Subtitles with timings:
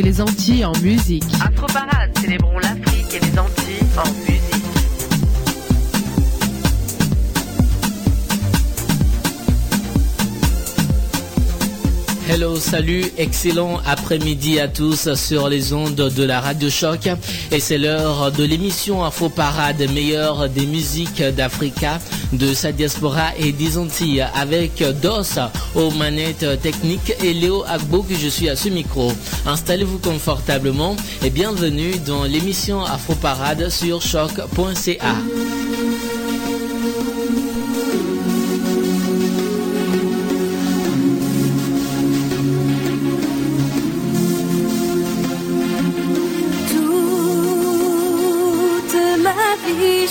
[0.00, 1.24] et les Antilles en musique.
[1.44, 4.40] Afro Parade, célébrons l'Afrique et les Antilles en musique.
[12.30, 17.08] Hello, salut, excellent après-midi à tous sur les ondes de la Radio Choc.
[17.50, 21.98] Et c'est l'heure de l'émission Info Parade, meilleure des musiques d'Africa,
[22.32, 25.38] de sa diaspora et des Antilles, avec DOS
[25.74, 29.12] aux manettes techniques et Léo Agbo que je suis à ce micro.
[29.46, 35.14] Installez-vous confortablement et bienvenue dans l'émission Afro Parade sur choc.ca.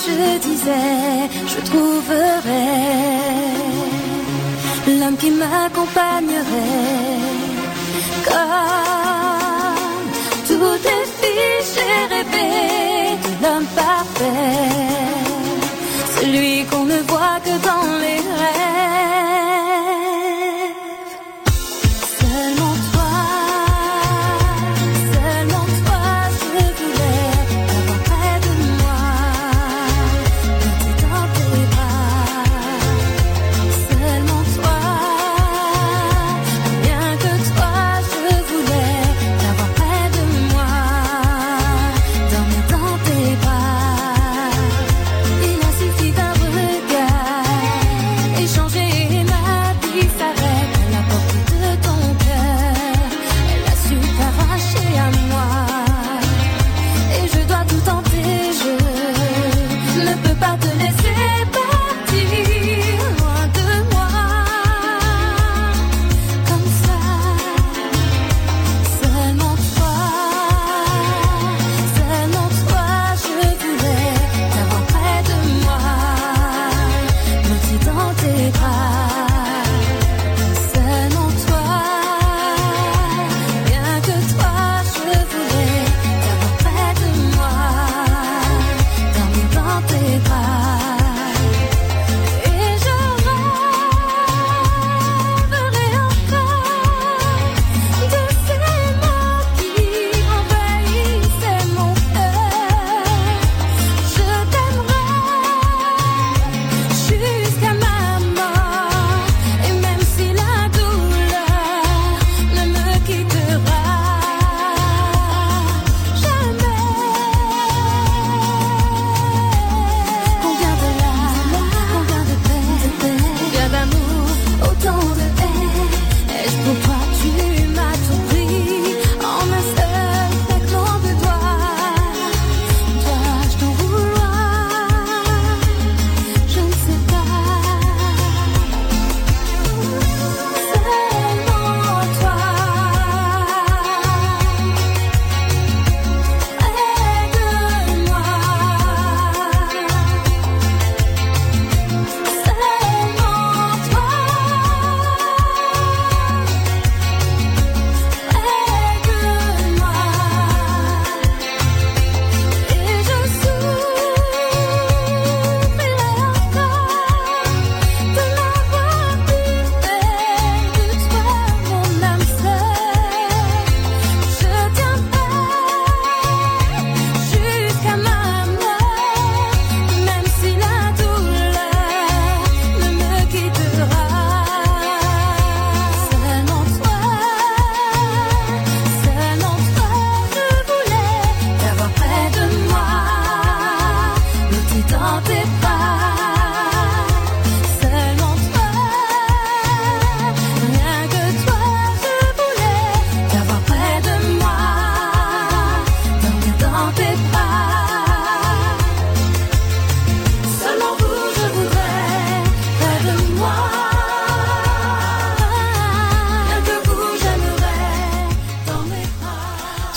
[0.06, 2.68] je disais, je trouverai
[5.00, 6.44] l'homme qui m'accompagnerait.
[8.28, 10.10] Comme
[10.48, 12.50] toutes les filles, j'ai rêvé
[13.42, 14.68] l'homme parfait,
[16.20, 18.89] celui qu'on ne voit que dans les rêves.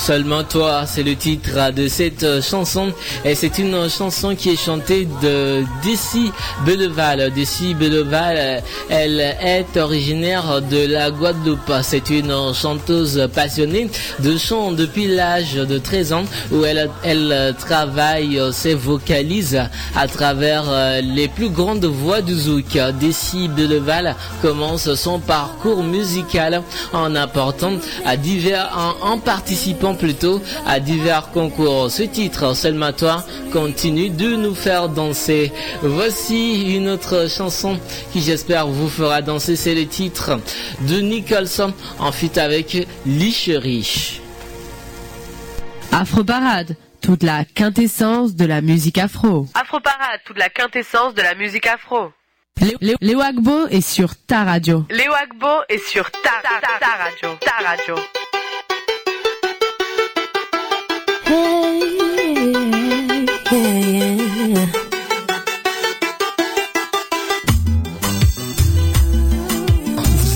[0.04, 2.92] Seulement toi, c'est le titre de cette chanson.
[3.24, 6.32] Et c'est une chanson qui est chantée de Dessy
[6.66, 7.32] Belleval.
[7.32, 11.72] Dessy Belleval, elle est originaire de la Guadeloupe.
[11.82, 18.74] C'est une chanteuse passionnée de chant depuis l'âge de 13 ans où elle, travaille ses
[18.74, 19.60] vocalises
[19.94, 20.64] à travers
[21.00, 22.76] les plus grandes voix du zouk.
[22.98, 27.74] Dessy Belleval commence son parcours musical en apportant
[28.04, 28.68] à divers,
[29.00, 31.88] en participant plutôt à divers concours.
[31.88, 35.52] Ce titre, Seulement toi, continue de nous faire danser.
[35.82, 37.78] Voici une autre chanson
[38.12, 39.54] qui j'espère vous fera danser.
[39.54, 40.40] C'est le titre
[40.80, 44.20] de Nicholson en fit avec Licherie.
[45.92, 49.46] Afro Parade, toute la quintessence de la musique afro.
[49.54, 52.10] Afro Parade, toute la quintessence de la musique afro.
[52.60, 54.84] Léo, Léo Agbo est sur ta radio.
[54.90, 57.38] Léo Agbo est sur ta, ta, ta, ta radio.
[57.40, 58.21] Ta radio.
[63.52, 63.58] Vous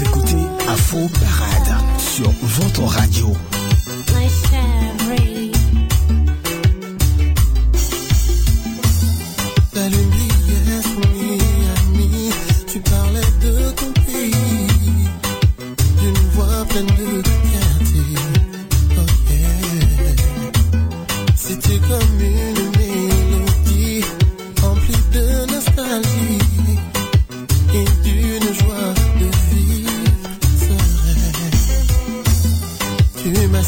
[0.02, 0.36] écoutez
[0.68, 3.34] Afro Parade sur votre radio.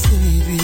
[0.03, 0.58] Tu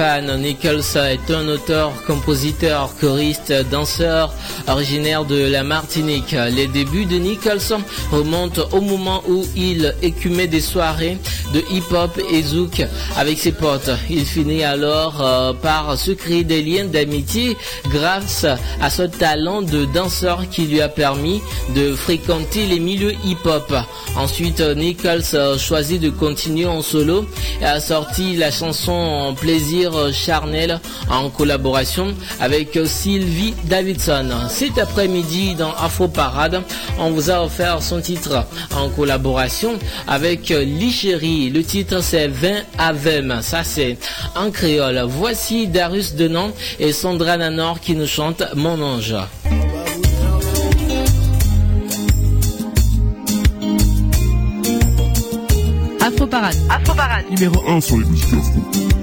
[0.00, 4.32] Stéphane Nichols est un auteur, compositeur, choriste, danseur
[4.66, 6.34] originaire de la Martinique.
[6.52, 7.76] Les débuts de Nichols
[8.10, 11.18] remontent au moment où il écumait des soirées
[11.52, 12.82] de hip-hop et zouk
[13.16, 13.90] avec ses potes.
[14.08, 17.56] Il finit alors euh, par se créer des liens d'amitié
[17.90, 18.46] grâce
[18.80, 21.40] à ce talent de danseur qui lui a permis
[21.74, 23.72] de fréquenter les milieux hip-hop.
[24.16, 27.26] Ensuite, Nichols euh, choisit de continuer en solo
[27.60, 30.80] et a sorti la chanson Plaisir charnel
[31.10, 34.28] en collaboration avec Sylvie Davidson.
[34.48, 36.62] Cet après-midi, dans Afro Parade,
[36.98, 38.44] on vous a offert son titre
[38.76, 43.40] en collaboration avec Lichérie le titre c'est 20 à 20.
[43.40, 43.96] Ça c'est
[44.36, 45.02] en créole.
[45.08, 49.14] Voici Darus Denon et Sandra Nanor qui nous chantent Mon ange.
[56.00, 56.56] Afro Parade.
[56.68, 57.24] Afro Parade.
[57.30, 58.99] Numéro 1 sur les musiques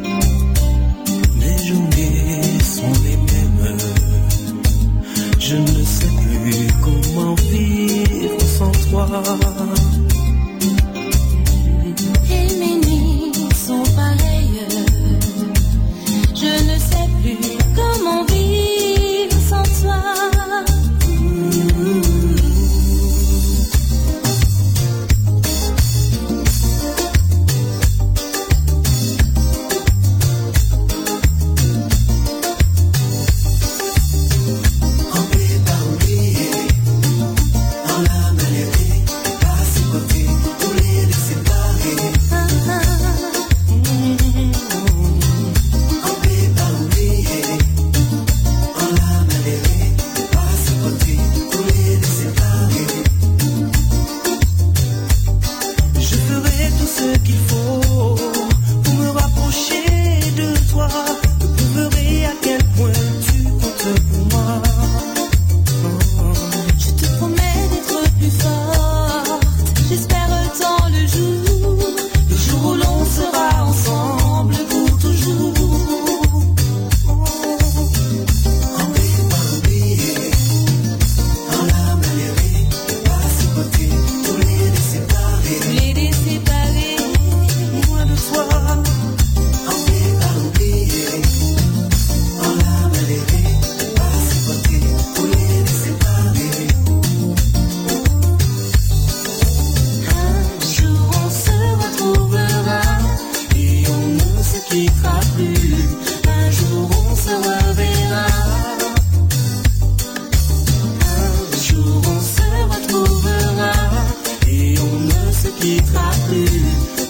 [115.60, 117.06] qui frappe.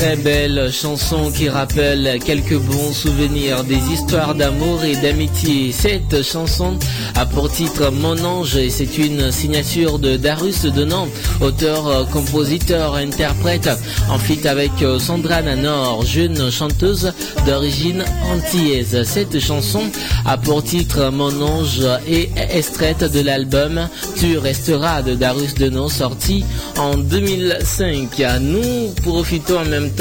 [0.00, 5.72] très belle chanson qui rappelle quelques bons souvenirs des histoires d'amour et d'amitié.
[5.72, 6.78] Cette chanson
[7.16, 11.06] a pour titre Mon ange et c'est une signature de Darus Denan,
[11.42, 13.68] auteur, compositeur, interprète,
[14.08, 17.12] en feat avec euh, Sandra Nanor, jeune chanteuse
[17.44, 18.02] d'origine
[18.32, 19.02] antillaise.
[19.02, 19.82] Cette chanson
[20.24, 25.90] a pour titre Mon ange et est extraite de l'album Tu resteras de Darus Denan
[25.90, 26.42] sorti
[26.78, 28.08] en 2005.
[28.40, 29.99] Nous profitons en même temps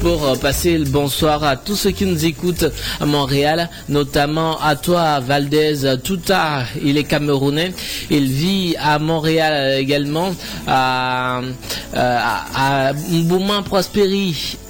[0.00, 2.66] pour euh, passer le bonsoir à tous ceux qui nous écoutent
[3.00, 6.62] à Montréal, notamment à toi, Valdez Touta.
[6.84, 7.74] Il est camerounais.
[8.10, 10.30] Il vit à Montréal également,
[10.68, 11.50] à, euh,
[11.94, 12.92] à, à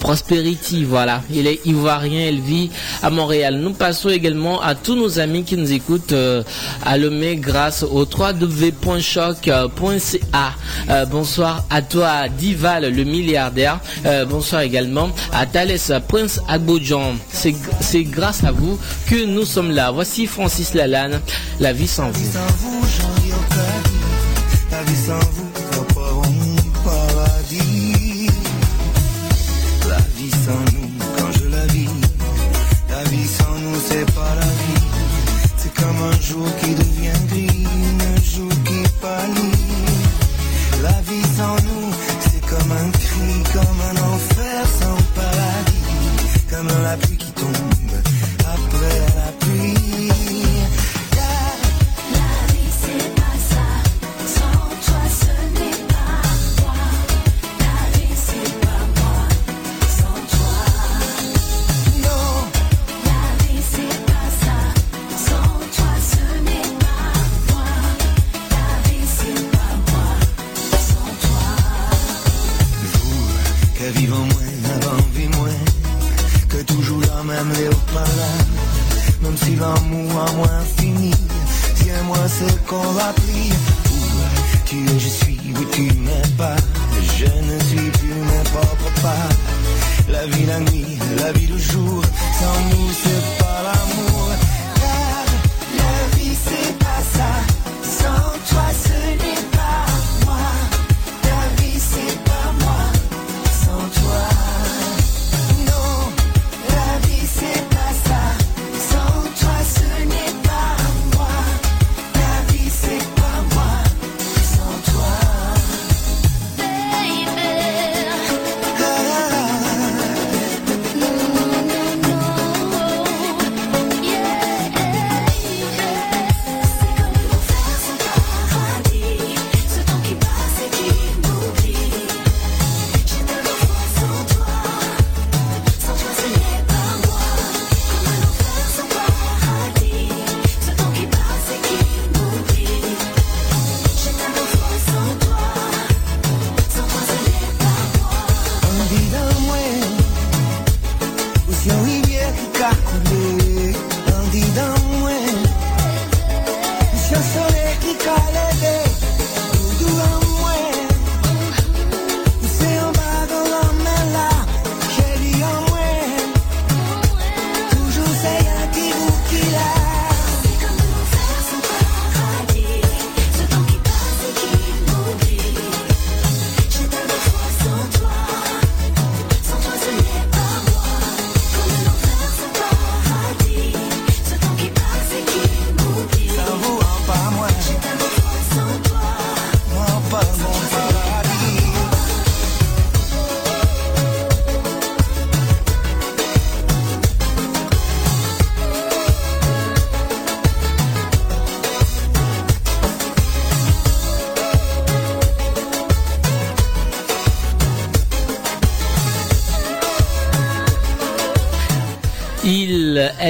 [0.01, 1.23] Prosperity, voilà.
[1.31, 2.71] Il est ivoirien, il vit
[3.03, 3.57] à Montréal.
[3.57, 6.43] Nous passons également à tous nos amis qui nous écoutent euh,
[6.87, 11.05] à Lomé grâce au 3w.choc.ca.
[11.11, 13.81] bonsoir à toi, Dival, le milliardaire.
[14.29, 17.15] bonsoir bonsoir également à Thalès Prince Agbodjan.
[17.33, 19.91] C'est grâce à vous que nous sommes là.
[19.91, 21.21] Voici Francis Lalanne,
[21.61, 22.21] La vie sans vous.
[24.71, 25.51] La vie sans vous,
[36.03, 37.67] un jour qui devient gris,
[38.01, 39.53] un jour qui pâlit.
[40.83, 41.90] La vie sans nous,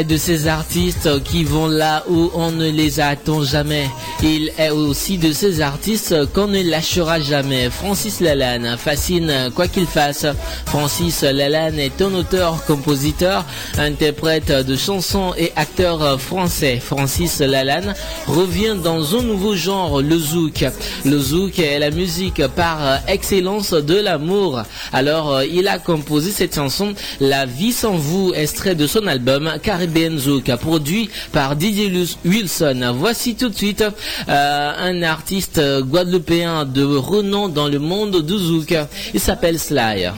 [0.08, 3.86] De ces artistes qui vont là où on ne les attend jamais.
[4.22, 7.70] Il est aussi de ces artistes qu'on ne lâchera jamais.
[7.70, 10.26] Francis Lalanne fascine quoi qu'il fasse.
[10.66, 13.46] Francis Lalanne est un auteur, compositeur,
[13.78, 16.80] interprète de chansons et acteur français.
[16.84, 17.94] Francis Lalanne
[18.26, 20.66] revient dans un nouveau genre, le zouk.
[21.06, 24.62] Le zouk est la musique par excellence de l'amour.
[24.92, 29.50] Alors, euh, il a composé cette chanson La vie sans vous, extrait de son album
[29.62, 31.90] Caribbean Zouk, produit par Didier
[32.26, 32.92] Wilson.
[32.94, 33.82] Voici tout de suite
[34.28, 38.74] un artiste euh, guadeloupéen de renom dans le monde du zouk.
[39.14, 40.08] Il s'appelle Sly.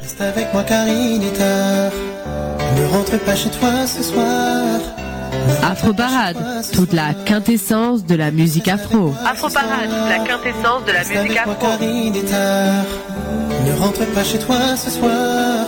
[0.00, 1.92] Reste avec moi car il est tard.
[2.76, 4.80] Ne rentre pas chez toi ce soir.
[5.62, 6.36] Afro Parade,
[6.72, 9.14] toute la quintessence de la musique afro.
[9.24, 11.66] Afro Parade, la quintessence de la Reste musique avec moi afro.
[11.66, 12.84] car il est tard.
[13.66, 15.66] Ne rentre pas chez toi ce soir.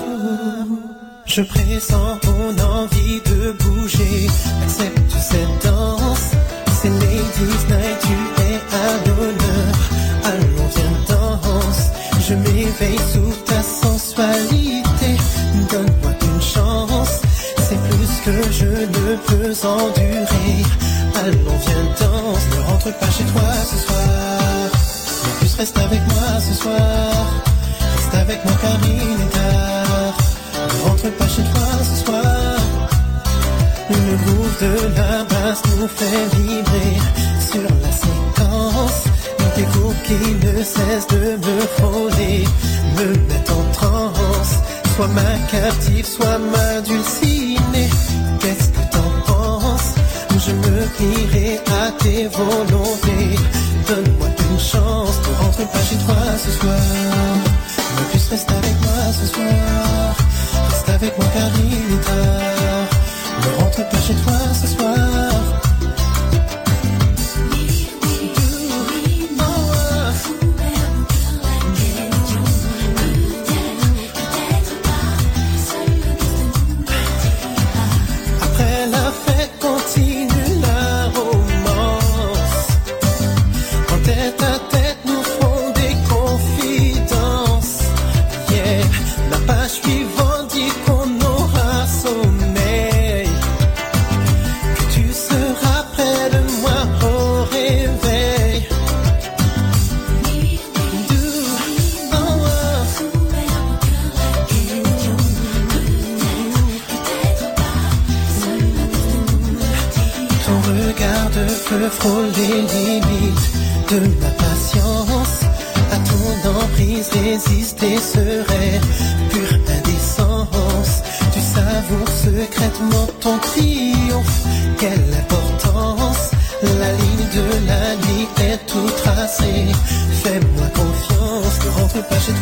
[1.27, 4.27] Je pressens ton envie de bouger.
[4.65, 5.94] Accepte cette danse.
[7.37, 9.75] Disney, tu es à l'honneur.
[10.25, 11.91] Allons, viens, danse.
[12.27, 15.17] Je m'éveille sous ta sensualité.
[15.71, 17.23] Donne-moi une chance.
[17.59, 20.63] C'est plus que je ne peux endurer.
[21.23, 22.45] Allons, viens, danse.
[22.53, 24.71] Ne rentre pas chez toi ce soir.
[25.25, 27.11] Mais plus, reste avec moi ce soir.
[27.97, 30.17] Reste avec moi car il est tard.
[30.55, 32.44] Ne rentre pas chez toi ce soir.
[33.91, 36.97] Le groove de la basse nous fait vibrer
[37.51, 39.05] sur la séquence.
[39.57, 42.45] Des groupes qui ne cessent de me frôler,
[42.97, 44.55] me mettent en transe.
[44.97, 47.91] Soit ma captive, soit ma dulcinée.
[48.41, 49.95] Qu'est-ce que t'en penses?
[50.31, 53.39] Je me plierai à tes volontés.
[53.87, 56.79] Donne-moi une chance, ne rentre pas chez toi ce soir.
[57.97, 60.17] Mais plus reste avec moi ce soir.
[60.71, 62.64] Reste avec moi car il est tard.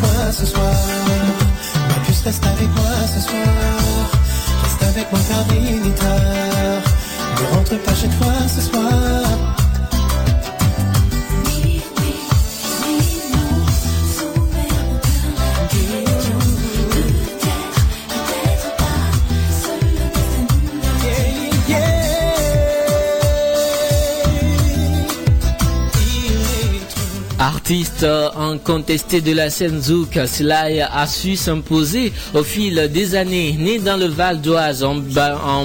[0.01, 0.73] Toi ce soir.
[2.25, 4.11] Reste avec moi ce soir.
[4.63, 6.83] Reste avec moi car il est tard.
[7.41, 9.62] Ne rentre pas chez toi ce soir.
[27.63, 33.15] Trop Artiste euh, incontesté de la scène zouk, Sly a su s'imposer au fil des
[33.15, 33.57] années.
[33.59, 35.65] Né dans le Val d'Oise, en, en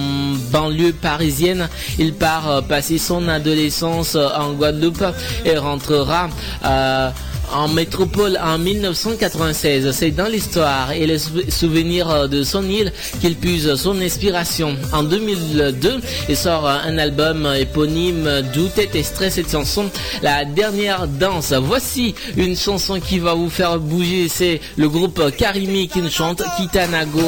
[0.51, 5.03] banlieue parisienne, il part passer son adolescence en Guadeloupe
[5.43, 6.29] et rentrera
[6.65, 7.09] euh,
[7.53, 9.91] en métropole en 1996.
[9.91, 14.75] C'est dans l'histoire et les sou- souvenirs euh, de son île qu'il puise son inspiration.
[14.93, 19.89] En 2002, il sort euh, un album éponyme d'où est extrait cette chanson,
[20.21, 21.53] La dernière danse.
[21.53, 24.27] Voici une chanson qui va vous faire bouger.
[24.29, 27.21] C'est le groupe Karimi qui nous chante Kitanago.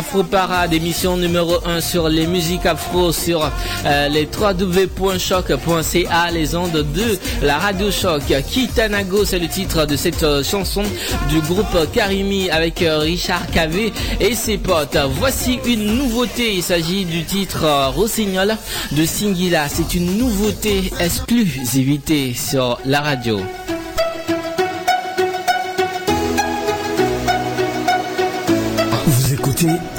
[0.00, 3.52] Afro Parade, émission numéro 1 sur les musiques afro sur
[3.84, 8.22] euh, les www.choc.ca, les ondes de la radio Choc.
[8.48, 10.84] Kitanago, c'est le titre de cette euh, chanson
[11.28, 14.96] du groupe Karimi avec euh, Richard Cavé et ses potes.
[15.18, 18.56] Voici une nouveauté, il s'agit du titre euh, Rossignol
[18.92, 19.68] de Singila.
[19.68, 23.38] C'est une nouveauté exclusivité sur la radio.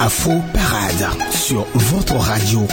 [0.04, 2.66] Afro Parade sur votre radio.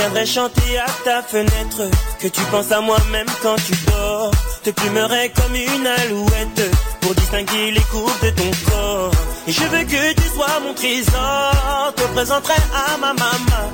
[0.00, 1.82] Viendrai chanter à ta fenêtre.
[2.20, 4.30] Que tu penses à moi même quand tu dors.
[4.62, 6.62] Te plumerai comme une alouette.
[7.00, 9.10] Pour distinguer les courbes de ton corps.
[9.46, 11.92] Et je veux que tu sois mon trésor.
[11.96, 13.66] Te présenterai à ma maman.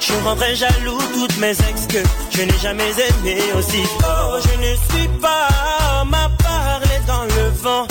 [0.00, 2.02] Je rendrai jaloux toutes mes ex que
[2.34, 4.38] je n'ai jamais aimé aussi fort.
[4.46, 7.86] Je ne suis pas ma parler dans le vent.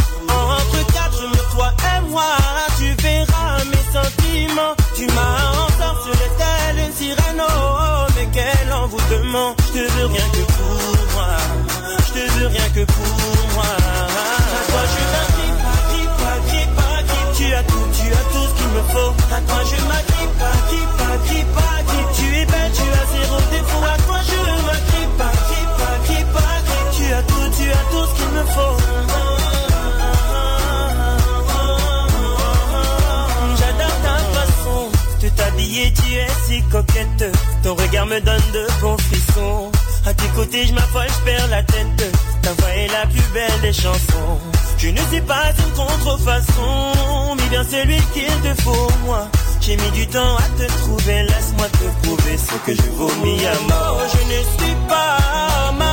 [37.63, 39.71] Ton regard me donne de bons frissons.
[40.05, 42.11] À tes côtés, je m'affole, je perds la tête.
[42.41, 44.39] Ta voix est la plus belle des chansons.
[44.77, 49.27] Je ne suis pas une contrefaçon, mais bien celui qu'il te faut, moi.
[49.59, 53.53] J'ai mis du temps à te trouver, laisse-moi te prouver ce que je vomis à
[53.69, 54.01] mort.
[54.11, 55.90] Je ne suis pas ma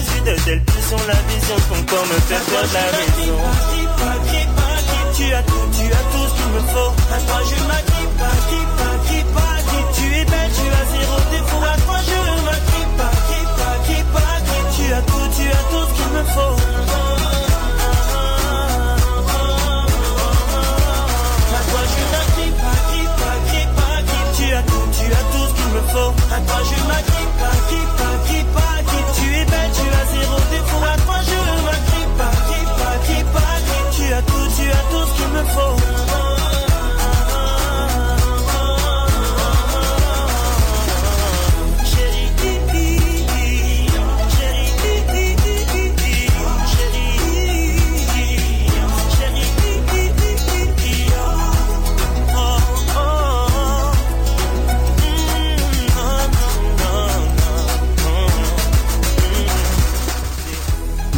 [0.00, 3.40] jamais eu de telle pulsion La vision ton corps me fait perdre la raison
[5.16, 6.92] tu as tout, tu as tout ce qu'il me faut.
[7.12, 9.90] À toi je m'agrippe, agrippe, agrippe, agrippe.
[9.92, 11.60] Tu es belle, tu as zéro défaut.
[11.60, 14.70] À toi je m'agrippe, agrippe, agrippe, agrippe.
[14.76, 16.56] Tu as tout, tu as tout ce qu'il me faut.
[21.52, 24.30] À toi je m'agrippe, agrippe, agrippe, agrippe.
[24.36, 26.12] Tu as tout, tu as tout ce qu'il me faut.
[26.32, 27.19] À toi je m'agrippe,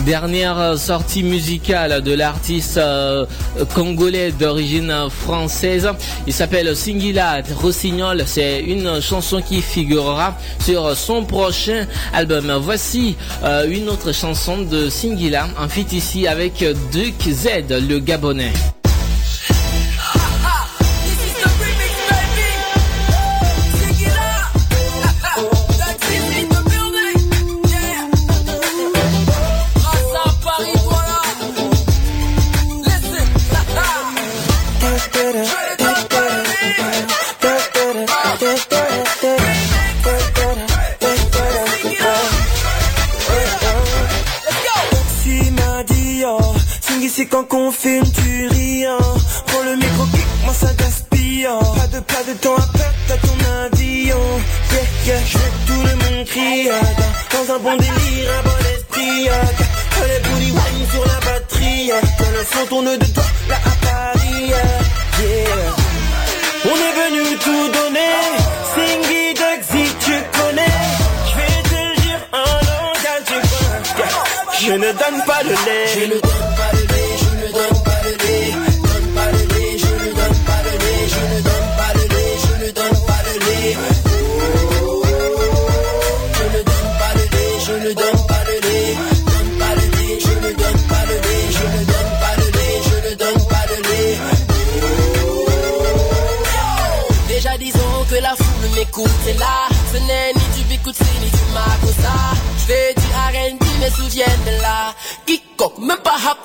[0.04, 3.24] Dernière sortie musicale de l'artiste euh,
[3.72, 5.88] congolais d'origine française.
[6.26, 8.24] Il s'appelle Singila Rossignol.
[8.26, 12.52] C'est une chanson qui figurera sur son prochain album.
[12.60, 18.52] Voici euh, une autre chanson de Singila en feat ici avec Duke Z, le Gabonais.
[47.32, 48.84] Quand qu'on fait une tuerie.
[48.84, 48.98] hein.
[49.46, 51.46] Prends le micro, kick, moi ça gaspille.
[51.46, 51.58] hein.
[51.76, 54.18] Pas de, pas de temps à perdre, t'as ton avion.
[54.72, 56.68] Yeah, yeah, je veux que tout le monde crie.
[57.32, 57.94] dans un bon délire,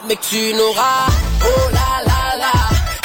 [0.07, 1.07] mais que tu n'auras
[1.43, 2.51] Oh là là là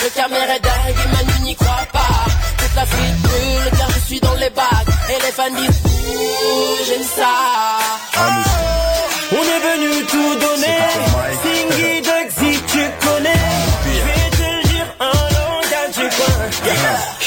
[0.03, 2.25] Le caméra est dingue Manu n'y croit pas.
[2.59, 5.83] Toute la fille brûle car je suis dans les bacs Et les fans disent
[6.87, 7.82] j'aime ça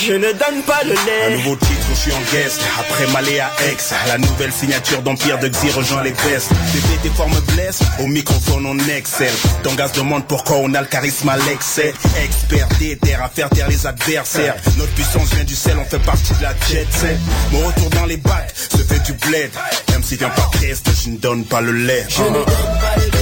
[0.06, 2.62] Je ne donne pas le Un lait nouveau titre, je suis en guest.
[2.80, 6.52] Après Malé à Aix, la nouvelle signature d'Empire de Xy rejoint les vestes.
[6.52, 9.34] Bébé, tes formes blessent, au microphone on excelle.
[9.64, 11.92] Ton gaz demande pourquoi on a le charisme à l'excès.
[12.24, 14.56] Expert déter à faire taire les adversaires.
[14.78, 17.18] Notre puissance vient du sel, on fait partie de la jet set.
[17.52, 19.50] Mon retour dans les bacs se fait du bled.
[19.90, 22.06] Même si vient pas Crest, je ne donne pas le lait.
[22.10, 23.15] Je ne donne pas le lait,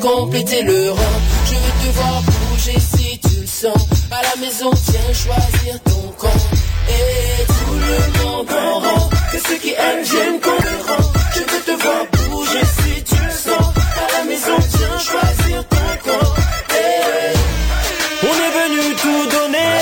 [0.00, 1.20] compléter le rang.
[1.46, 3.88] Je veux te voir bouger si tu le sens.
[4.10, 6.40] À la maison viens choisir ton camp.
[6.88, 11.40] Et tout le monde en rang Que ceux qui aiment viennent compléter le rang Je
[11.40, 13.66] veux te voir bouger si tu le sens.
[14.04, 16.28] À la maison viens choisir ton camp.
[18.22, 19.74] On est venu tout donner.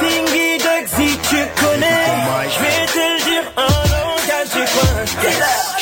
[0.00, 2.06] Singy Dugsy tu connais.
[2.52, 4.94] Je vais te le dire en langage du coin.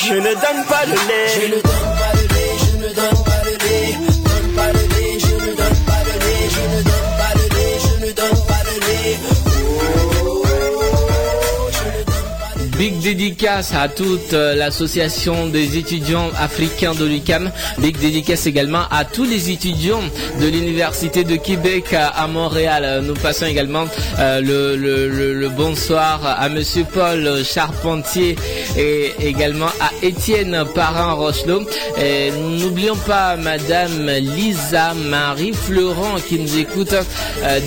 [0.05, 1.29] Je ne donne pas de lait.
[1.41, 2.22] Je ne donne pas
[13.15, 17.51] dédicace à toute euh, l'association des étudiants africains de l'UCAM.
[17.79, 20.01] Big dédicace également à tous les étudiants
[20.41, 22.85] de l'Université de Québec à, Montréal.
[22.87, 23.85] Euh, Nous passons également
[24.19, 28.37] euh, le, bonsoir à Monsieur Paul Charpentier
[28.79, 31.65] et également à Étienne Parent-Rochelot.
[32.01, 36.95] Et N'oublions pas Madame Lisa Marie Florent qui nous écoute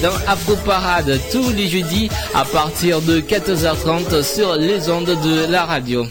[0.01, 5.65] dans Afro Parade tous les jeudis à partir de 14h30 sur les ondes de la
[5.65, 6.01] radio.
[6.01, 6.07] All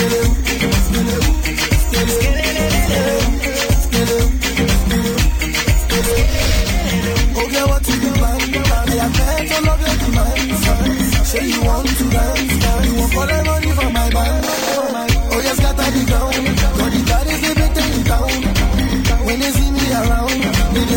[0.00, 0.37] the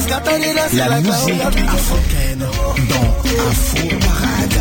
[0.08, 2.48] the La musique africaine dans
[3.50, 4.60] Afro Parade.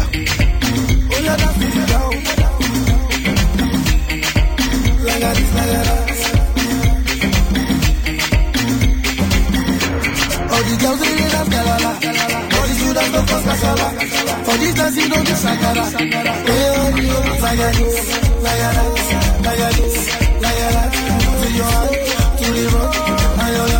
[1.11, 1.41] Oh, the.
[10.51, 11.93] All the girls they dance galala.
[12.57, 13.89] All the students go cause kasala.
[14.45, 15.85] For this dance you don't do sagara.
[16.49, 17.99] Oh, you like a this,
[18.43, 18.95] like a that,
[19.45, 19.97] like a this,
[20.43, 20.91] like a that.
[21.41, 21.95] To your hand,
[22.39, 23.80] to the road,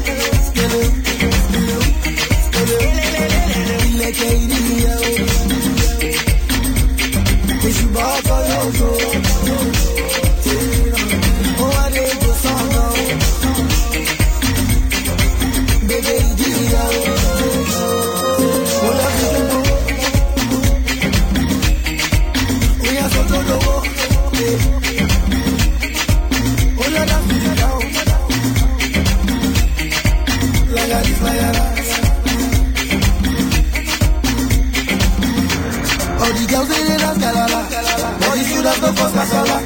[38.71, 39.57] Shagara, go for kasala.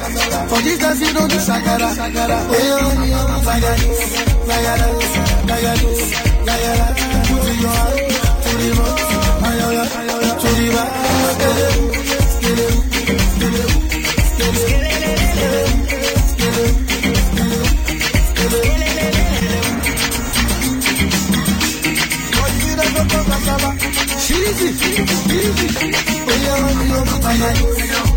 [0.48, 1.88] For this dance, you don't do shagara.
[1.88, 2.58] Oh,
[3.06, 4.00] yeah, Zaganis,
[4.48, 5.12] Zaganis,
[5.46, 6.02] Zaganis,
[6.46, 6.86] Zagara.
[7.26, 7.96] To the yard,
[8.42, 9.00] to the road,
[9.46, 9.84] Ayoya,
[10.40, 10.90] to the back.
[11.36, 11.84] Skelewu,
[12.32, 12.78] skelewu,
[13.36, 13.96] skelewu, skelewu.
[24.26, 25.02] She's easy,
[25.32, 25.68] easy.
[26.28, 28.15] Oh yeah, I'm not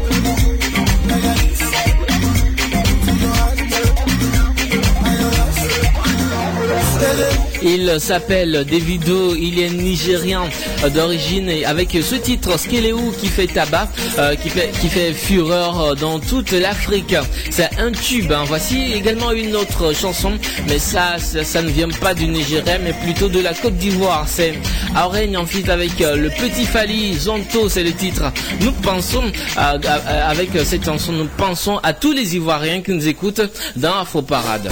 [7.61, 10.43] Il s'appelle Davido, il est nigérien
[10.93, 16.19] d'origine avec ce titre Skeleu qui fait tabac, euh, qui, fait, qui fait fureur dans
[16.19, 17.15] toute l'Afrique.
[17.49, 18.31] C'est un tube.
[18.31, 18.43] Hein.
[18.47, 20.33] Voici également une autre chanson,
[20.67, 24.25] mais ça, ça, ne vient pas du Nigeria, mais plutôt de la Côte d'Ivoire.
[24.27, 24.53] C'est
[24.95, 28.31] Aurègne en fit avec euh, le petit Fali, Zonto, c'est le titre.
[28.61, 29.23] Nous pensons,
[29.57, 33.41] avec cette chanson, nous pensons à tous les Ivoiriens qui nous écoutent
[33.75, 34.69] dans Afro Parade.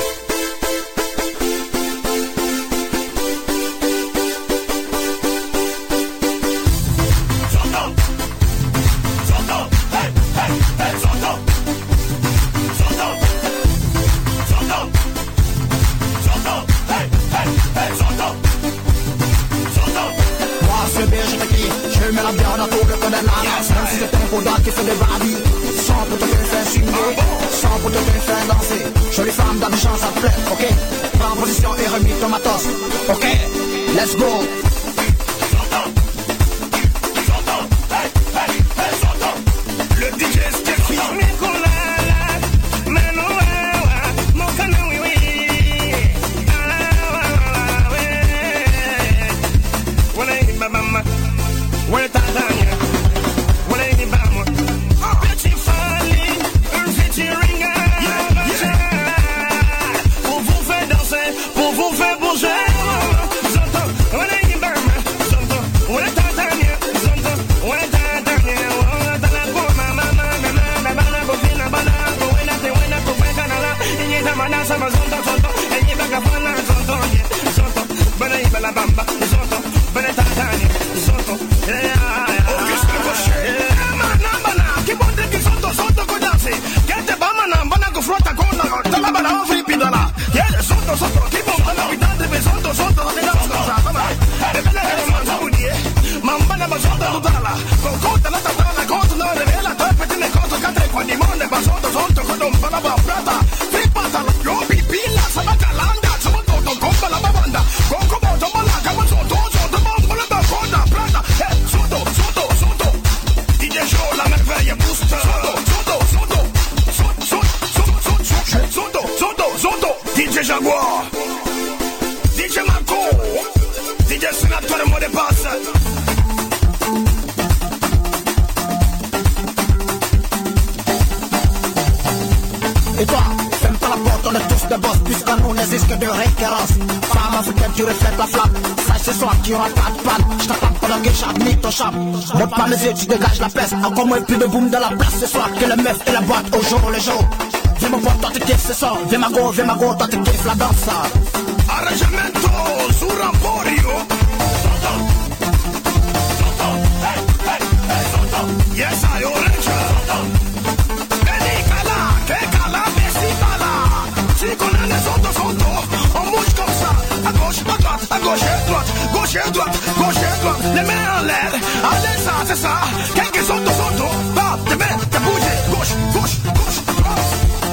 [168.28, 171.52] gauche et droite, gauche et droite, gauche et droite, les mains en l'air,
[171.92, 172.74] allez ça, c'est ça,
[173.16, 174.76] quelques sont de son dos, pas de
[175.12, 177.28] t'as bougé, gauche, gauche, gauche, droite,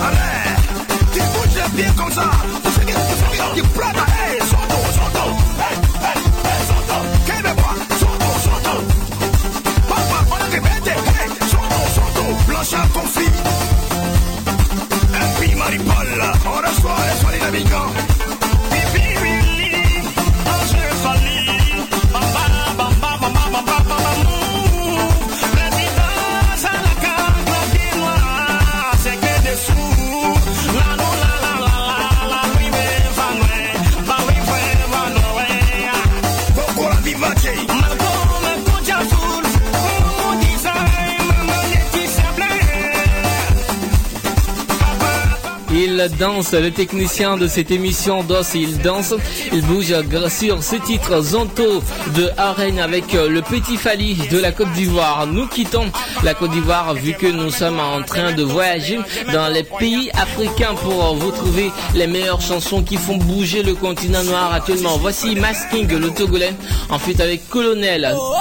[0.05, 0.11] en
[1.13, 2.31] tu bouges les pieds comme ça,
[2.65, 4.24] tu sais que tu prends ta
[46.19, 46.53] Danse.
[46.53, 49.15] Le technicien de cette émission danse, il danse.
[49.53, 51.83] Il bouge gra- sur ce titre Zonto
[52.17, 55.27] de Arène avec euh, le petit Fali de la Côte d'Ivoire.
[55.27, 55.91] Nous quittons
[56.23, 58.99] la Côte d'Ivoire vu que nous sommes en train de voyager
[59.33, 63.75] dans les pays africains pour euh, vous trouver les meilleures chansons qui font bouger le
[63.75, 64.97] continent noir actuellement.
[64.99, 66.55] Voici Masking, le Togolais,
[66.91, 68.15] en fuite avec Colonel.
[68.17, 68.35] Oh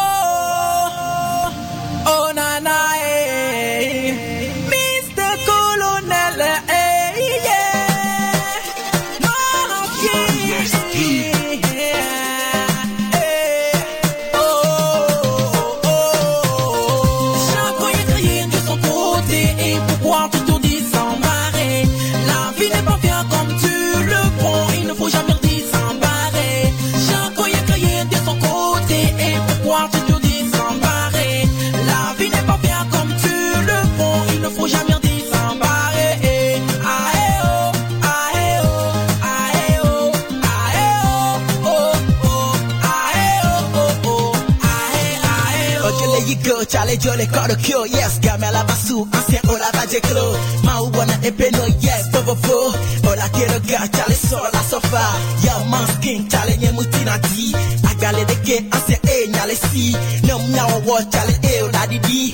[46.63, 51.13] Yigo, chale jole kodo kyo Yes, game la basu, ancien ola vaje klo Ma wana
[51.23, 52.73] epeno, yes, bobo fo
[53.09, 55.03] Ola kero ga, chale so la sofa.
[55.43, 57.53] Yo, man skin, chale nye mutina di.
[57.89, 59.95] Agale de ke, ancien e, nyale si.
[60.27, 62.33] No mnyawa wo, chale e, ola di di.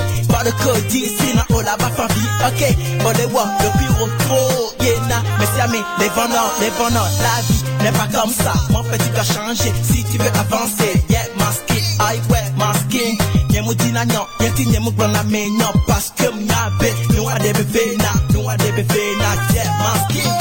[0.63, 2.61] Ko di, sina ola ba favi Ok,
[3.05, 7.41] ole wo, le bureau trop Yeah, na, merci à mes, les vendants, les vendants La
[7.45, 8.53] vie n'est pas comme ça.
[8.71, 11.03] Mon tu dois changer si tu veux avancer.
[11.09, 11.18] Yeah,
[13.69, 17.49] mu jina nyɔ yɛti nyɛ mu gblɔna mi nyɔ paske mu nya be nuwa de
[17.57, 20.38] be fe na nuwa de be fe na jɛ.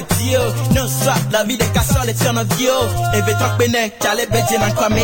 [0.00, 0.40] La vaje dio
[0.74, 2.70] Non soit, la vie de casson les turn of you
[3.14, 5.02] Eve trak bene, chale beje nan kwame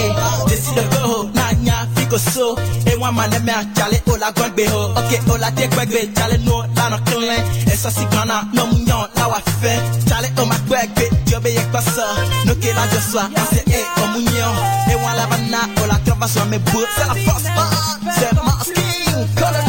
[0.49, 2.57] Decide go, na nya figo so.
[2.87, 6.39] E wan man me chale ola gwan be ho Ok, ola te kwek be, chale
[6.45, 9.79] no la no klen E so si gana, no munyon la wa fe
[10.09, 12.07] Chale o ma kwek be, yo be yek pasa
[12.47, 14.55] No ke la jo swa, ase e o munyon
[14.91, 19.66] E wan la bana, ola trova so me bout C'est la man, c'est masking Colonel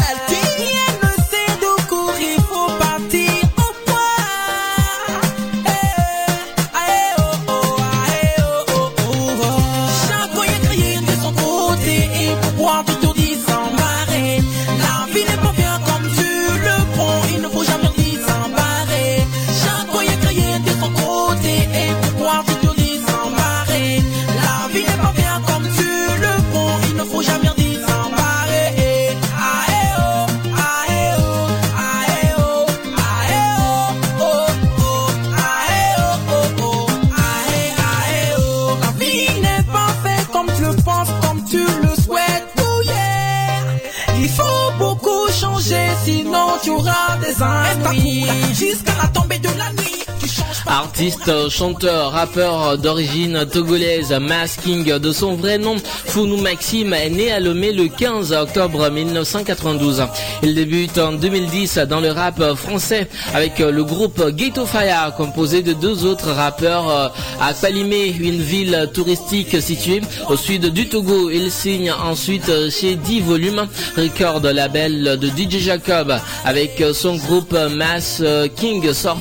[51.49, 57.72] Chanteur, rappeur d'origine togolaise, Masking, de son vrai nom, Founou Maxime, est né à Lomé
[57.72, 60.03] le 15 octobre 1992.
[60.43, 65.73] Il débute en 2010 dans le rap français avec le groupe Ghetto Fire, composé de
[65.73, 67.07] deux autres rappeurs euh,
[67.41, 71.29] à Palimé, une ville touristique située au sud du Togo.
[71.29, 73.67] Il signe ensuite chez 10 volumes,
[73.97, 76.15] record label de DJ Jacob,
[76.45, 78.21] avec son groupe Mass
[78.55, 79.17] King sort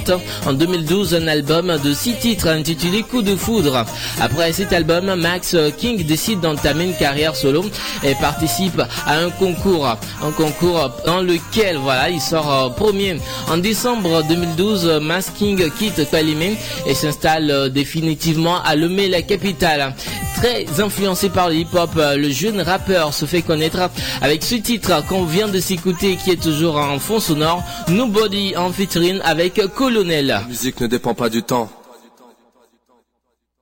[0.46, 3.84] en 2012 un album de six titres intitulé Coup de foudre.
[4.20, 7.64] Après cet album, Max King décide d'entamer une carrière solo
[8.02, 9.86] et participe à un concours,
[10.22, 13.18] un concours dans lequel voilà, il sort euh, premier.
[13.48, 19.94] En décembre 2012, Max King quitte Palimé et s'installe euh, définitivement à Lomé, la capitale.
[20.34, 23.88] Très influencé par le hip-hop, euh, le jeune rappeur se fait connaître
[24.20, 28.72] avec ce titre qu'on vient de s'écouter qui est toujours en fond sonore, Nobody en
[28.72, 30.26] featuring avec Colonel.
[30.26, 31.70] La musique ne dépend pas du temps,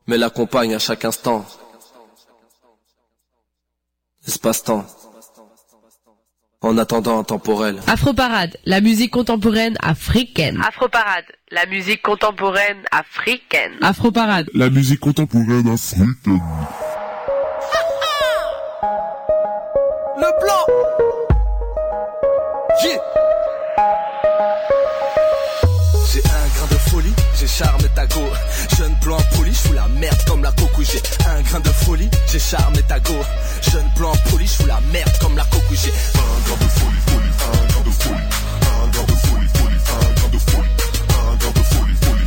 [0.07, 1.45] mais l'accompagne à chaque instant.
[4.27, 4.87] Espace-temps.
[6.65, 7.77] En attendant un temporel.
[7.87, 10.59] Afroparade, la musique contemporaine africaine.
[10.67, 13.73] Afroparade, la musique contemporaine africaine.
[13.83, 14.49] Afroparade.
[14.55, 16.41] La musique contemporaine africaine.
[20.17, 20.75] Le plan
[22.83, 22.99] Yeah.
[26.13, 28.21] J'ai un grain de folie, j'ai charme et tago.
[28.79, 29.19] Jeune plan
[29.55, 30.83] poli, j'fous la merde comme la cocou.
[30.83, 33.15] J'ai un grain de folie, j'ai charme et tago.
[33.63, 35.75] Jeune plan poli, j'fous la merde comme la cocou.
[35.75, 38.25] J'ai un grain de folie, folie, un grain de folie.
[38.65, 40.15] Folie, folie, folie.
[40.25, 40.41] Folie,
[41.71, 42.25] folie, folie.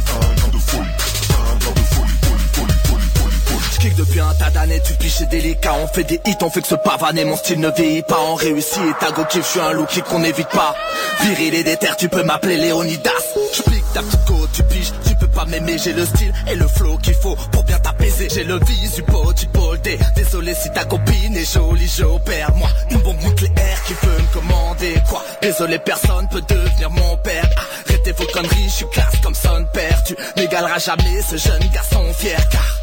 [1.59, 3.95] Folie, folie, folie, folie, folie, folie.
[3.97, 5.73] Depuis un tas d'années, tu piches délicat.
[5.81, 7.25] On fait des hits, on fait que se pavaner.
[7.25, 8.77] Mon style ne vieillit pas, on réussit.
[8.77, 10.75] Et tago kiff, j'suis un look qu'on n'évite pas.
[11.21, 13.09] Viril et déter, tu peux m'appeler Léonidas.
[13.53, 14.91] J'plique ta petite côte, tu piges,
[15.37, 15.77] pas m'aimer.
[15.77, 18.27] J'ai le style et le flow qu'il faut pour bien t'apaiser.
[18.33, 19.03] J'ai le visu
[19.35, 19.99] tu poldé.
[20.15, 22.53] Désolé si ta copine est jolie, j'opère.
[22.55, 25.23] Moi, une bombe nucléaire qui peut me commander quoi?
[25.41, 27.47] Désolé, personne peut devenir mon père.
[27.85, 30.03] Arrêtez vos conneries, je suis classe comme son père.
[30.05, 32.81] Tu n'égaleras jamais ce jeune garçon fier car.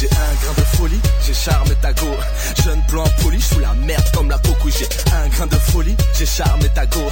[0.00, 2.08] J'ai un grain de folie, j'ai charme et tago.
[2.64, 4.70] Jeune plan poli, j'fous la merde comme la cocou.
[4.70, 7.06] J'ai un grain de folie, j'ai charme et tago.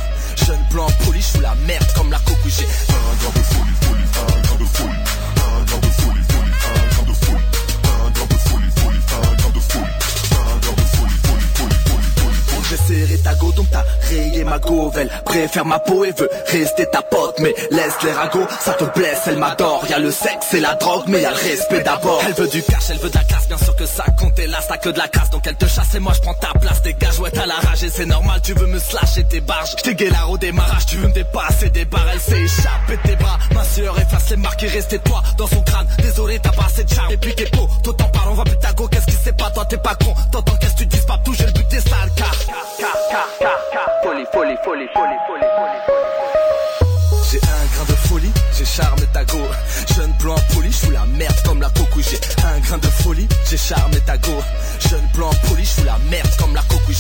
[0.47, 2.49] Jeune plan poli, j'fous la merde comme la cocou.
[2.49, 4.91] J'ai un grain de folie, folie, de folie.
[5.37, 7.47] Un grain de folie, folie, un grain de folie.
[7.85, 9.85] Un grain de folie, folie, un grain de folie.
[10.33, 12.67] Un grain de folie, folie, folie, folie, folie, folie.
[12.69, 16.87] J'ai serré ta go donc t'as rayé ma govelle Préfère ma peau et veut rester
[16.87, 20.61] ta pote Mais laisse les ragots, ça te blesse, elle m'adore Y'a le sexe et
[20.61, 23.25] la drogue mais y'a le respect d'abord Elle veut du cash, elle veut de la
[23.25, 25.57] classe Bien sûr que ça compte et là ça que de la casse Donc elle
[25.57, 28.07] te chasse et moi je prends ta place Dégage, ouais t'as la rage et c'est
[28.07, 31.71] normal Tu veux me slasher tes barges J't'ai guélard au démarrage, tu veux me dépasser
[31.71, 33.39] des barres Elle s'est échappée de tes bras
[34.31, 37.17] les marques et restez toi dans son crâne Désolé t'as pas assez de charme Et
[37.17, 39.51] puis qu'est beau, toi t'en parles on va plus ta go Qu'est-ce qui c'est pas?
[39.51, 42.11] Toi t'es pas con T'entends qu'est-ce que tu dis pas toucher le but des sales
[42.17, 42.33] car
[44.03, 46.01] Folie, folie, folie, folie, folie, folie.
[47.31, 49.39] J'ai un grain de folie, j'ai charme et tago.
[49.95, 52.01] Jeune plan poli, j'fous la merde comme la cocou.
[52.01, 54.43] J'ai un grain de folie, j'ai charme et tago.
[54.89, 56.93] Jeune plan poli, j'fous la merde comme la cocou.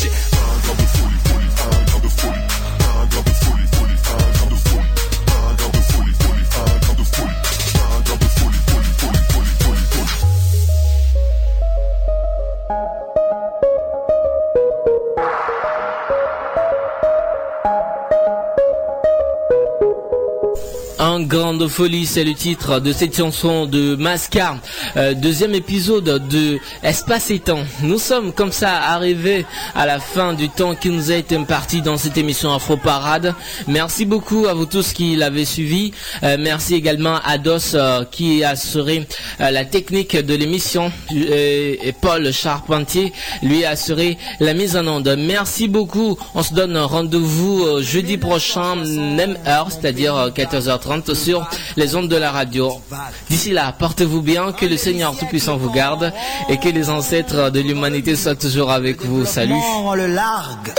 [21.31, 24.59] Un grand de folie, c'est le titre de cette chanson de Mascar,
[24.97, 27.62] euh, deuxième épisode de Espace et Temps.
[27.85, 31.83] Nous sommes comme ça arrivés à la fin du temps qui nous a été imparti
[31.83, 33.33] dans cette émission Afro Parade.
[33.68, 35.93] Merci beaucoup à vous tous qui l'avez suivi.
[36.24, 39.07] Euh, merci également à Dos euh, qui a assuré
[39.39, 43.12] la technique de l'émission et Paul Charpentier
[43.43, 45.14] lui a assuré la mise en onde.
[45.16, 46.18] Merci beaucoup.
[46.35, 51.47] On se donne rendez-vous jeudi prochain, même heure, c'est-à-dire euh, 14h30 sur
[51.77, 52.81] les ondes de la radio.
[53.29, 56.12] D'ici là, portez-vous bien, que le Seigneur Tout-Puissant vous garde
[56.49, 59.25] et que les ancêtres de l'humanité soient toujours avec vous.
[59.25, 59.61] Salut.
[59.85, 60.73] On le largue.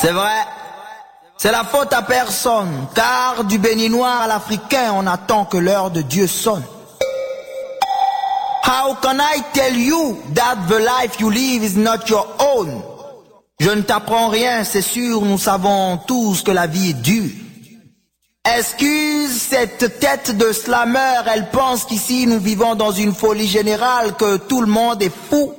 [0.00, 0.44] C'est vrai.
[1.36, 6.02] C'est la faute à personne, car du béninois à l'africain, on attend que l'heure de
[6.02, 6.64] Dieu sonne.
[8.66, 12.82] How can I tell you that the life you live is not your own?
[13.60, 17.30] Je ne t'apprends rien, c'est sûr, nous savons tous que la vie est dure.
[18.56, 24.38] Excuse cette tête de slammer, elle pense qu'ici nous vivons dans une folie générale, que
[24.38, 25.52] tout le monde est fou.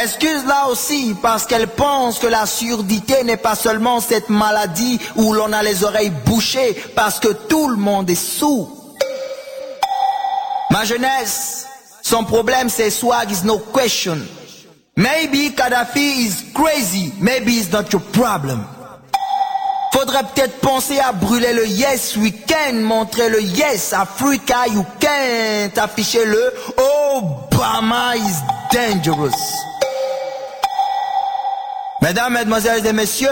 [0.00, 5.32] Excuse là aussi parce qu'elle pense que la surdité n'est pas seulement cette maladie où
[5.32, 8.70] l'on a les oreilles bouchées parce que tout le monde est sourd.
[10.70, 11.66] Ma jeunesse,
[12.02, 14.18] son problème c'est swag is no question.
[14.96, 18.64] Maybe Kadhafi is crazy, maybe it's not your problem.
[20.00, 26.24] Faudrait peut-être penser à brûler le Yes Weekend, montrer le Yes Africa You Can't, afficher
[26.24, 26.54] le
[27.12, 28.38] Obama is
[28.72, 29.36] dangerous.
[32.00, 33.28] Mesdames, Mesdemoiselles et Messieurs,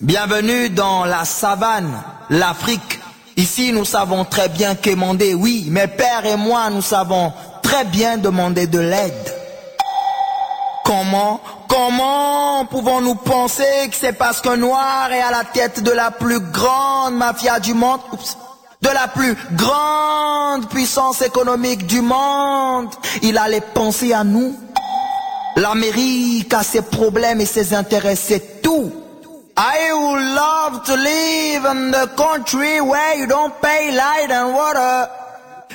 [0.00, 2.98] bienvenue dans la savane, l'Afrique.
[3.36, 7.30] Ici, nous savons très bien quémander, oui, mes pères et moi, nous savons
[7.62, 9.37] très bien demander de l'aide.
[11.10, 16.10] Comment, comment pouvons-nous penser que c'est parce qu'un noir est à la tête de la
[16.10, 18.36] plus grande mafia du monde, oups,
[18.82, 22.90] de la plus grande puissance économique du monde,
[23.22, 24.54] il allait penser à nous
[25.56, 28.92] L'Amérique a ses problèmes et ses intérêts, c'est tout.
[29.56, 35.08] I would love to live in the country where you don't pay light and water.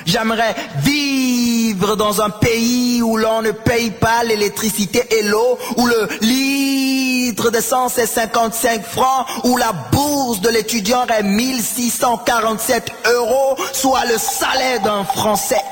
[0.06, 6.08] J'aimerais vivre dans un pays où l'on ne paye pas l'électricité et l'eau, où le
[6.20, 14.18] litre d'essence est 55 francs, où la bourse de l'étudiant est 1647 euros, soit le
[14.18, 15.62] salaire d'un Français.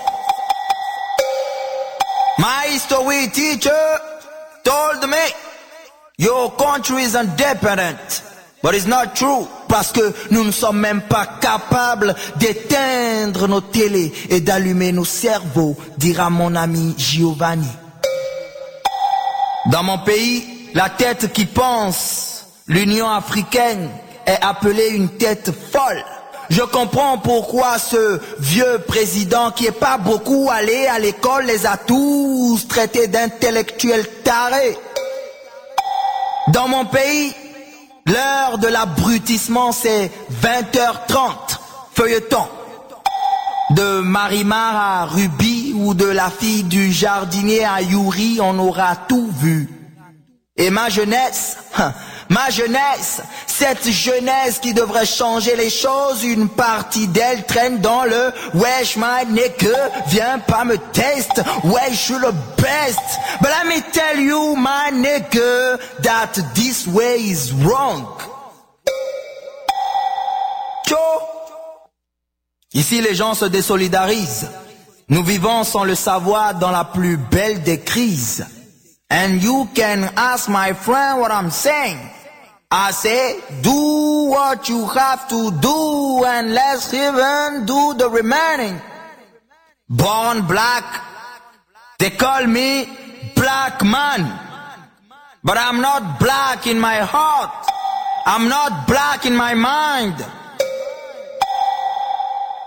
[2.38, 3.70] My history teacher
[4.64, 5.32] told me,
[6.18, 8.22] Your country is independent.
[8.62, 9.48] But it's not true.
[9.72, 15.78] Parce que nous ne sommes même pas capables d'éteindre nos télés et d'allumer nos cerveaux,
[15.96, 17.70] dira mon ami Giovanni.
[19.70, 20.44] Dans mon pays,
[20.74, 23.88] la tête qui pense, l'Union africaine,
[24.26, 26.04] est appelée une tête folle.
[26.50, 31.78] Je comprends pourquoi ce vieux président qui est pas beaucoup allé à l'école les a
[31.78, 34.76] tous traités d'intellectuels tarés.
[36.48, 37.32] Dans mon pays,
[38.06, 40.10] l'heure de l'abrutissement c'est
[40.42, 41.58] 20h30,
[41.94, 42.46] feuilleton.
[43.70, 49.30] De Marimar à Ruby ou de la fille du jardinier à Yuri, on aura tout
[49.40, 49.68] vu.
[50.56, 51.94] Et ma jeunesse, hein,
[52.32, 58.32] ma jeunesse, cette jeunesse qui devrait changer les choses, une partie d'elle traîne dans le
[58.54, 63.00] wesh my nigga, viens pas me test, wesh je le best.
[63.40, 68.06] But let me tell you my nigga that this way is wrong.
[72.74, 74.48] Ici les gens se désolidarisent.
[75.08, 78.46] Nous vivons sans le savoir dans la plus belle des crises.
[79.10, 81.98] And you can ask my friend what I'm saying.
[82.74, 88.80] I say, do what you have to do and let's even do the remaining.
[89.90, 90.84] Born black,
[91.98, 92.88] they call me
[93.36, 94.22] black man.
[95.44, 97.52] But I'm not black in my heart.
[98.24, 100.16] I'm not black in my mind.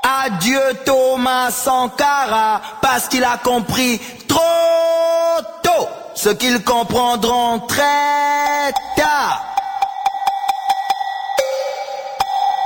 [0.03, 9.54] Adieu Thomas Sankara parce qu'il a compris trop tôt ce qu'ils comprendront très tard.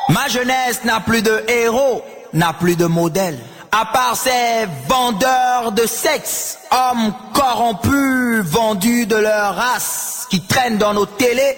[0.10, 2.04] Ma jeunesse n'a plus de héros,
[2.34, 3.38] n'a plus de modèle.
[3.72, 10.96] À part ces vendeurs de sexe, hommes corrompus, vendus de leur race, qui traînent dans
[10.96, 11.58] nos télés,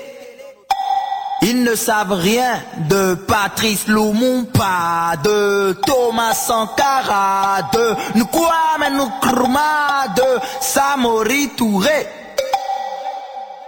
[1.41, 11.49] ils ne savent rien de Patrice Lumumba, de Thomas Sankara, de Nkwame Nkrumah, de Samori
[11.56, 12.06] Touré.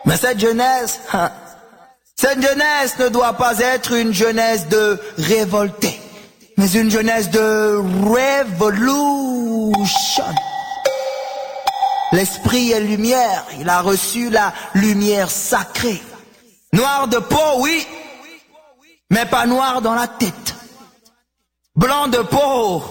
[0.05, 1.31] Mais cette jeunesse, hein,
[2.23, 5.99] cette jeunesse ne doit pas être une jeunesse de révolté,
[6.55, 9.03] mais une jeunesse de révolution.
[12.13, 16.01] L'esprit est lumière, il a reçu la lumière sacrée.
[16.71, 17.85] Noir de peau, oui,
[19.09, 20.55] mais pas noir dans la tête.
[21.75, 22.81] Blanc de peau,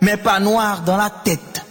[0.00, 1.65] mais pas noir dans la tête.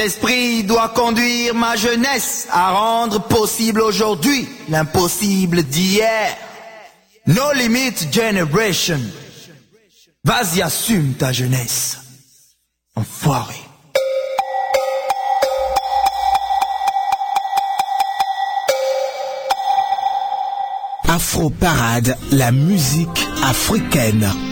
[0.00, 6.38] L'esprit doit conduire ma jeunesse à rendre possible aujourd'hui l'impossible d'hier.
[7.26, 8.98] No limit generation.
[10.24, 11.98] Vas-y, assume ta jeunesse.
[12.96, 13.60] Enfoiré.
[21.08, 24.49] Afro Parade, la musique africaine.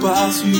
[0.00, 0.52] Pas su.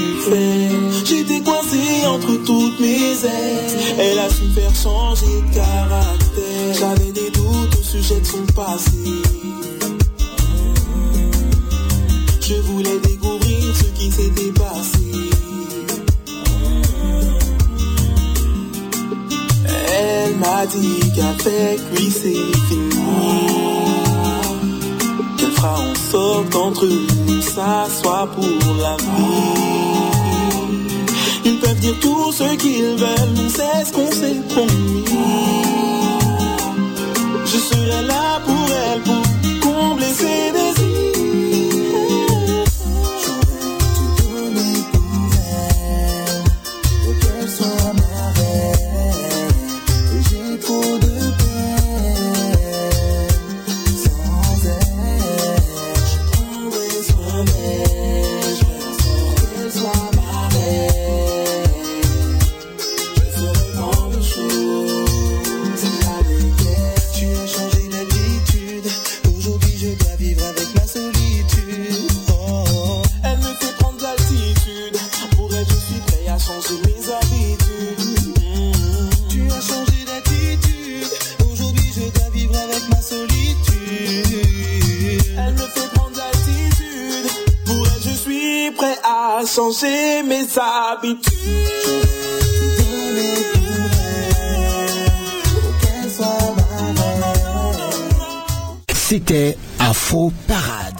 [1.05, 6.75] J'étais coincé entre toutes mes ex, elle a su faire changer de caractère.
[6.79, 8.91] J'avais des doutes au sujet de son passé.
[12.41, 14.99] Je voulais découvrir ce qui s'était passé.
[19.93, 22.11] Elle m'a dit qu'avec lui
[28.03, 29.61] soit pour la vie.
[31.45, 35.05] Ils peuvent dire tout ce qu'ils veulent, c'est ce qu'on s'est promis.
[37.47, 38.60] Je serai là pour
[90.25, 91.31] mes habitudes.
[98.95, 101.00] C'était Afro Parade.